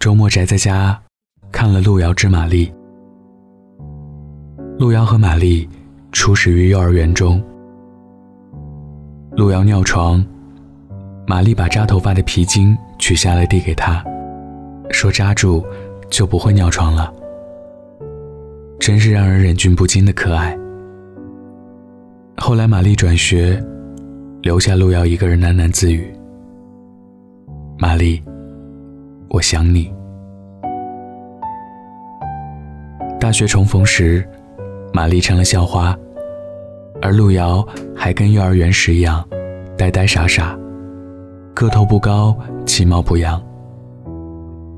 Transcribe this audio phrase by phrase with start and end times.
[0.00, 0.98] 周末宅在家，
[1.52, 2.66] 看了《路遥知马力》。
[4.78, 5.68] 路遥和玛丽
[6.10, 7.38] 初识于幼儿园中。
[9.32, 10.24] 路遥尿床，
[11.26, 14.02] 玛丽把扎头发的皮筋取下来递给他，
[14.90, 15.62] 说：“扎住，
[16.08, 17.12] 就不会尿床了。”
[18.80, 20.58] 真是让人忍俊不禁的可爱。
[22.38, 23.62] 后来玛丽转学，
[24.40, 26.10] 留下路遥一个人喃喃自语
[27.76, 28.22] ：“玛丽，
[29.30, 29.92] 我想你。”
[33.18, 34.26] 大学重逢时，
[34.92, 35.96] 玛丽成了校花，
[37.02, 39.26] 而路遥还跟幼儿园时一样，
[39.76, 40.58] 呆呆傻傻，
[41.54, 43.40] 个头不高，其貌不扬。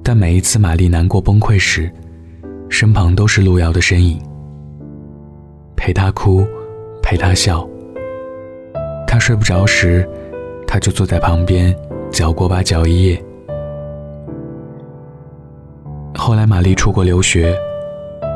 [0.04, 1.90] 但每一次玛丽难过崩溃时，
[2.68, 4.20] 身旁都是路遥的身影，
[5.76, 6.44] 陪他哭，
[7.00, 7.66] 陪他笑。
[9.06, 10.08] 他睡不着时，
[10.66, 11.74] 他就坐在旁边
[12.10, 13.22] 嚼锅巴嚼一夜。
[16.32, 17.54] 后来玛丽出国留学，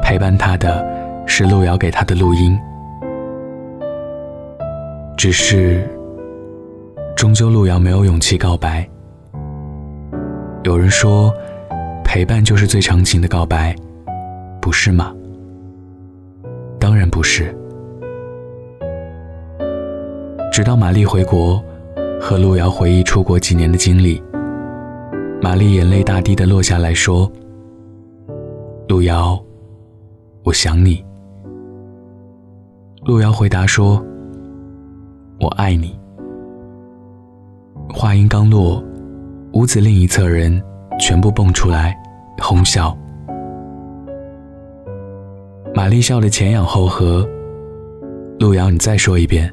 [0.03, 0.87] 陪伴她的
[1.27, 2.55] 是路遥给她的录音。
[5.16, 5.83] 只是，
[7.16, 8.87] 终究路遥没有勇气告白。
[10.65, 11.33] 有人说，
[12.05, 13.75] 陪伴就是最长情的告白。
[14.60, 15.10] 不是吗？
[16.79, 17.57] 当然不是。
[20.53, 21.65] 直到玛丽回国，
[22.21, 24.23] 和路遥回忆出国几年的经历，
[25.41, 27.33] 玛丽眼泪大滴的落下来说
[28.88, 29.42] ：“路遥，
[30.45, 31.04] 我想你。”
[33.04, 34.04] 路遥回答说
[35.40, 35.98] ：“我爱你。”
[37.92, 38.82] 话音刚落，
[39.52, 40.62] 屋子另一侧人
[41.01, 41.96] 全部蹦出来，
[42.38, 42.96] 哄笑。
[45.74, 47.29] 玛丽笑得前仰后合。
[48.38, 49.52] 路遥，你再说一遍，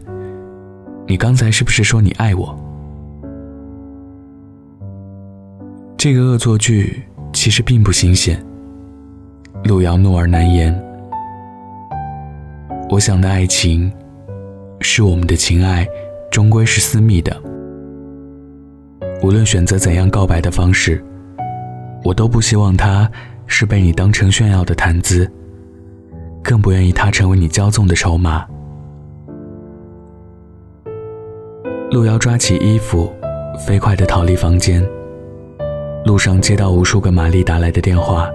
[1.08, 2.56] 你刚才是不是说你爱我？
[5.98, 8.44] 这个恶作剧其实并不新鲜。
[9.64, 10.78] 路遥怒而难言。
[12.90, 13.92] 我想的爱情，
[14.82, 15.88] 是我们的情爱，
[16.30, 17.36] 终归是私密的。
[19.22, 21.02] 无论选择怎样告白的方式，
[22.04, 23.10] 我都不希望它
[23.48, 25.30] 是被你当成炫耀的谈资。
[26.44, 28.46] 更不愿意他成为你骄纵的筹码。
[31.90, 33.10] 路遥抓起衣服，
[33.66, 34.86] 飞快地逃离房间。
[36.04, 38.30] 路上接到无数个玛丽打来的电话，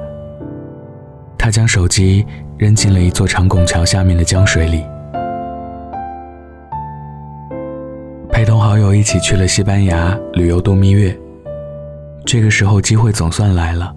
[1.48, 2.26] 他将手机
[2.58, 4.84] 扔进了一座长拱桥下面的江水里。
[8.30, 11.18] 陪同好友一起去了西班牙旅游度蜜月，
[12.26, 13.90] 这个时候机会总算来了。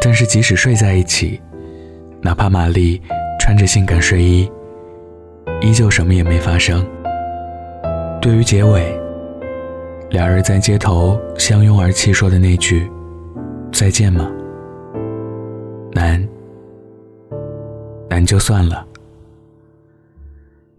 [0.00, 1.40] 但是即使睡在一起。
[2.20, 3.00] 哪怕玛丽
[3.38, 4.50] 穿着性感睡衣，
[5.60, 6.84] 依旧什么也没发生。
[8.20, 8.92] 对于结尾，
[10.10, 12.90] 俩人在街头相拥而泣说的那句
[13.72, 14.28] “再见吗？”
[15.92, 16.26] 难，
[18.08, 18.86] 难就算了。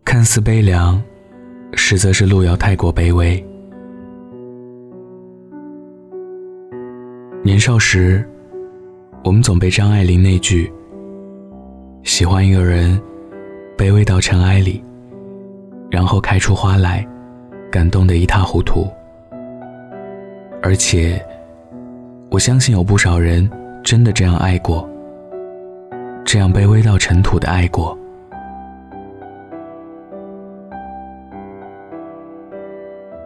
[0.03, 1.01] 看似悲凉，
[1.73, 3.43] 实则是路遥太过卑微。
[7.43, 8.27] 年少时，
[9.23, 10.71] 我们总被张爱玲那句。
[12.03, 12.99] 喜欢一个人，
[13.77, 14.83] 卑微到尘埃里，
[15.89, 17.05] 然后开出花来，
[17.71, 18.87] 感动得一塌糊涂。
[20.61, 21.23] 而且，
[22.29, 23.49] 我相信有不少人
[23.83, 24.89] 真的这样爱过，
[26.25, 27.97] 这样卑微到尘土的爱过。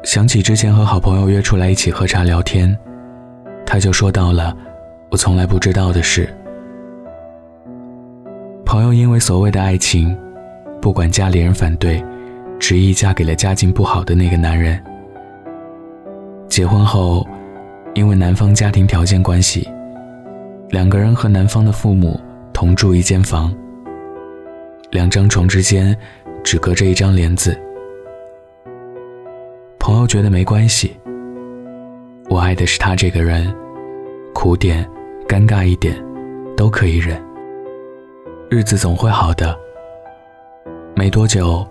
[0.03, 2.75] 想起之前和好朋友约出来一起喝茶聊天，
[3.65, 4.55] 他就说到了
[5.11, 6.33] 我从来不知道的事。
[8.65, 10.17] 朋友因为所谓的爱情，
[10.81, 12.03] 不管家里人反对，
[12.57, 14.81] 执意嫁给了家境不好的那个男人。
[16.47, 17.27] 结婚后，
[17.93, 19.69] 因为男方家庭条件关系，
[20.69, 22.19] 两个人和男方的父母
[22.59, 23.55] 同住一间房，
[24.89, 25.95] 两张床之间
[26.43, 27.55] 只隔着一张帘子。
[29.77, 30.97] 朋友觉得没关系，
[32.31, 33.55] 我爱的是他这个人，
[34.33, 34.83] 苦点、
[35.27, 36.03] 尴尬一点，
[36.55, 37.23] 都可以忍。
[38.49, 39.55] 日子总会好的。
[40.95, 41.63] 没多久，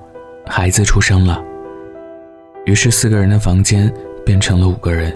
[0.47, 1.45] 孩子出生了。
[2.65, 3.93] 于是四个人的房间
[4.25, 5.13] 变成了五个人。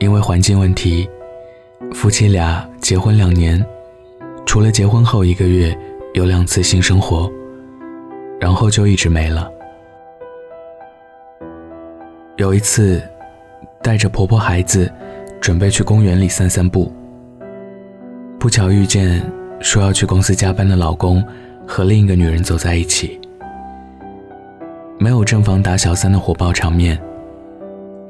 [0.00, 1.08] 因为环境问题，
[1.94, 3.64] 夫妻俩结婚两年，
[4.52, 5.74] 除了结婚后一个月
[6.12, 7.26] 有两次性生活，
[8.38, 9.50] 然后就一直没了。
[12.36, 13.02] 有一次，
[13.82, 14.92] 带着婆婆孩子，
[15.40, 16.92] 准备去公园里散散步，
[18.38, 19.24] 不巧遇见。
[19.62, 21.24] 说要去公司加班的老公
[21.66, 23.18] 和另一个女人走在一起，
[24.98, 27.00] 没有正房打小三的火爆场面。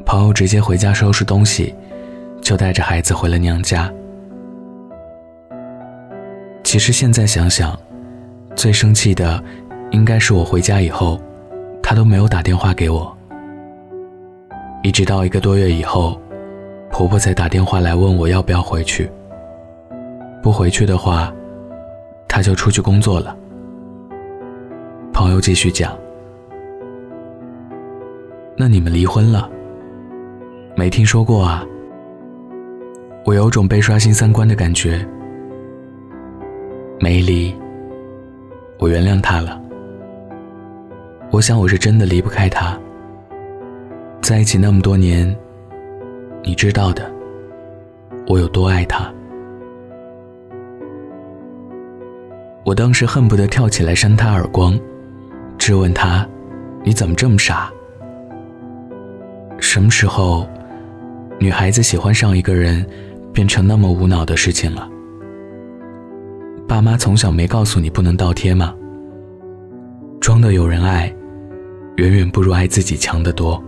[0.05, 1.73] 朋友直接回家收拾东西，
[2.41, 3.89] 就带着孩子回了娘家。
[6.73, 7.79] 其实现在想想，
[8.57, 9.45] 最生气的
[9.91, 11.21] 应该是我回家以后，
[11.83, 13.15] 她都没有打电话给我。
[14.83, 16.19] 一直到一个多月以后，
[16.91, 19.07] 婆婆才打电话来问我要不要回去。
[20.43, 21.31] 不回去的话，
[22.27, 23.37] 她就出去工作了。
[25.13, 25.95] 朋友继续讲
[28.57, 29.47] ：“那你们离婚了？
[30.75, 31.67] 没听说过啊。”
[33.27, 35.07] 我有种被刷新三观的感觉。
[37.03, 37.53] 没离，
[38.79, 39.61] 我原谅他了。
[41.33, 42.79] 我想我是真的离不开他。
[44.21, 45.37] 在一起那么多年，
[46.45, 47.11] 你知道的，
[48.29, 49.13] 我有多爱他。
[52.65, 54.79] 我当时恨不得跳起来扇他耳光，
[55.59, 56.25] 质问他
[56.87, 57.69] ：“你怎么这么傻？
[59.59, 60.47] 什么时候，
[61.41, 62.87] 女孩子喜欢上一个人，
[63.33, 64.89] 变成那么无脑的事情了？
[66.73, 68.75] 爸妈从小没告诉你不能倒贴吗？
[70.23, 71.15] 装的有人爱，
[71.97, 73.63] 远远不如爱自己强得多。”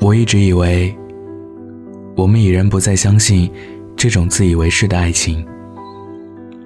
[0.00, 0.96] 我一直以为，
[2.16, 3.50] 我们已然不再相信
[3.96, 5.44] 这种自以为是的爱情，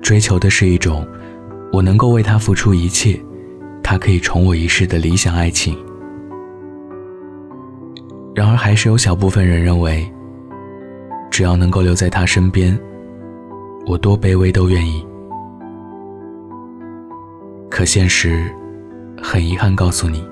[0.03, 1.09] 追求的是一种
[1.73, 3.19] 我能够为他付出一切，
[3.83, 5.75] 他可以宠我一世的理想爱情。
[8.35, 10.07] 然而，还是有小部分人认为，
[11.33, 12.79] 只要能够留在他身边，
[13.87, 15.05] 我多卑微都愿意。
[17.69, 18.49] 可现实，
[19.21, 20.25] 很遗憾告诉你，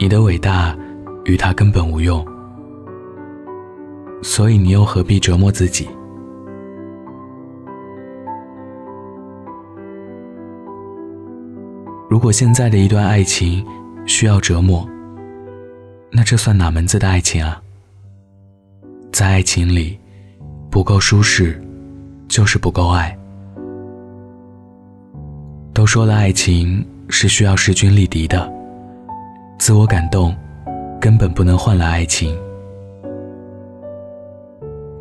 [0.00, 0.76] 你的伟大。
[1.24, 2.24] 与他根本无用，
[4.22, 5.86] 所以你又何必折磨自己？
[12.08, 13.62] 如果现在的一段爱情
[14.06, 14.88] 需要折磨，
[16.10, 17.60] 那这算哪门子的爱情啊？
[19.18, 19.98] 在爱情里，
[20.70, 21.60] 不够舒适，
[22.28, 23.18] 就是不够爱。
[25.74, 28.48] 都说了，爱情是需要势均力敌的，
[29.58, 30.32] 自我感动。
[31.00, 32.32] 根本不能换来爱情。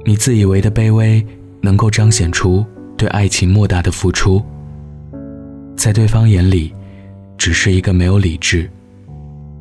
[0.04, 1.24] 你自以为的卑微，
[1.62, 2.66] 能够彰显出
[2.98, 4.42] 对爱情莫大的付出，
[5.76, 6.74] 在对方眼里，
[7.38, 8.68] 只是一个没有理智、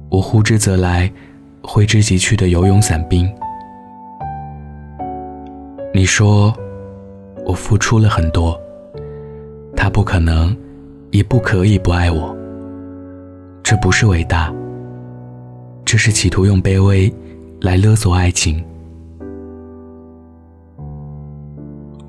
[0.08, 1.12] 我呼之则来、
[1.62, 3.30] 挥之即去的游泳伞兵。
[5.96, 6.54] 你说
[7.46, 8.60] 我付出了很多，
[9.74, 10.54] 他不可能，
[11.10, 12.36] 也不可以不爱我。
[13.62, 14.52] 这不是伟大。
[15.86, 17.10] 这是企图用卑微
[17.62, 18.62] 来勒索爱情。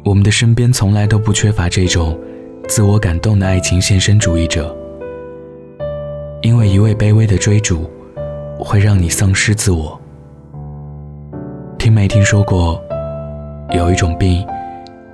[0.04, 2.20] 我们的身边从来都不缺乏这种
[2.68, 4.76] 自我感动的爱情献身主义者，
[6.42, 7.90] 因为一味卑微的追逐
[8.60, 9.98] 会让你丧失自我。
[11.80, 12.84] 听没听说过，
[13.72, 14.46] 有一种病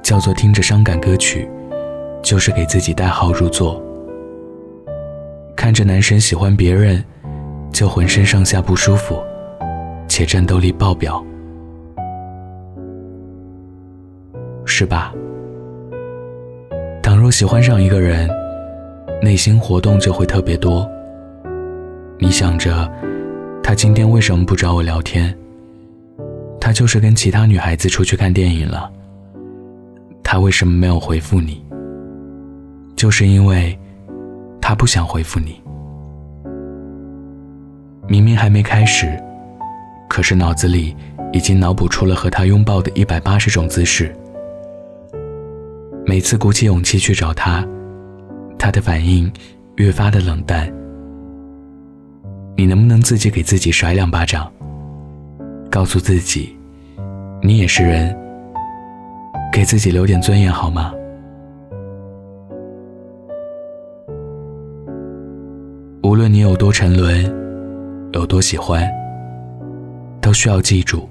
[0.01, 1.49] 叫做听着伤感歌曲，
[2.21, 3.81] 就是给自己代号入座，
[5.55, 7.03] 看着男神喜欢别人。
[7.73, 9.19] 就浑身上下不舒服，
[10.07, 11.25] 且战斗力爆表，
[14.63, 15.11] 是吧？
[17.01, 18.29] 倘若喜欢上一个人，
[19.23, 20.87] 内心活动就会特别多。
[22.19, 22.87] 你想着，
[23.63, 25.35] 他今天为什么不找我聊天？
[26.63, 28.89] 他就是跟其他女孩子出去看电影了。
[30.23, 31.61] 他为什么没有回复你？
[32.95, 33.77] 就是因为，
[34.61, 35.61] 他不想回复你。
[38.07, 39.21] 明明还没开始，
[40.09, 40.95] 可是脑子里
[41.33, 44.15] 已经脑补出了和他拥抱的一百八十种姿势。
[46.05, 47.67] 每次鼓起勇气去找他，
[48.57, 49.29] 他的反应
[49.75, 50.73] 越发的冷淡。
[52.55, 54.49] 你能不能自己给自己甩两巴掌，
[55.73, 56.55] 告诉自己，
[57.41, 58.15] 你也是人，
[59.51, 60.93] 给自己留点尊严好吗？
[66.03, 67.41] 无论你有多沉沦。
[68.13, 68.87] 有多喜欢，
[70.21, 71.09] 都需要记住。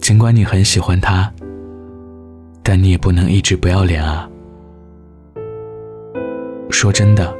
[0.00, 1.30] 尽管你很喜欢他，
[2.62, 4.26] 但你也不能一直不要脸啊！
[6.70, 7.30] 说真的，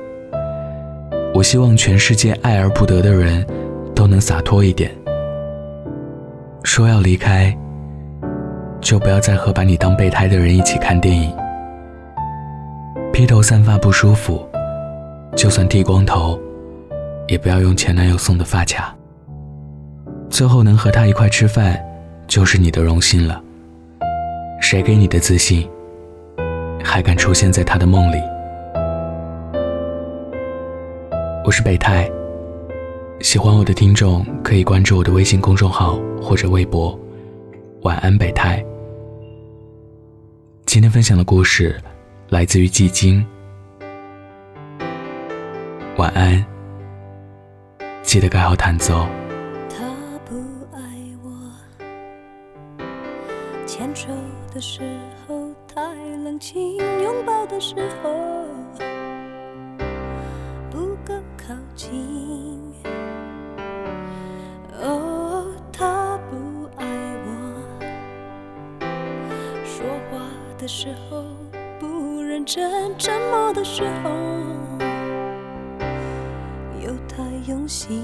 [1.34, 3.46] 我希望全世界爱而不得的人
[3.94, 4.94] 都能洒脱一点。
[6.62, 7.56] 说要离开，
[8.80, 11.34] 就不要再和把你当备胎的人一起看电影。
[13.12, 14.46] 披头散发不舒服，
[15.36, 16.38] 就算剃光头。
[17.28, 18.92] 也不要用前男友送的发卡。
[20.28, 21.80] 最后能和他一块吃饭，
[22.26, 23.40] 就是你的荣幸了。
[24.60, 25.64] 谁给你的自信，
[26.82, 28.20] 还敢出现在他的梦里？
[31.44, 32.10] 我是备胎，
[33.20, 36.98] 喜欢我的听众可以关注我的微信公众号或者微博。
[37.82, 38.64] 晚安北太。
[40.64, 41.78] 今天分享的故事
[42.30, 43.24] 来自于寂静
[45.98, 46.42] 晚安。
[48.02, 49.06] 记得盖好毯子哦
[49.68, 49.84] 他
[50.24, 50.34] 不
[50.74, 50.80] 爱
[51.22, 51.30] 我。
[53.66, 54.08] 牵手
[54.54, 54.80] 的时
[55.28, 58.10] 候太冷清拥抱的时候
[69.80, 71.24] 说话的时候
[71.78, 74.10] 不认真沉默的时候
[76.84, 77.98] 又太用心